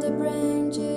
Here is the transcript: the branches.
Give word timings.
the 0.00 0.10
branches. 0.12 0.89